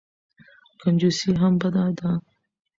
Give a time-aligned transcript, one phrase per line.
[0.81, 2.11] کنجوسي هم بده ده.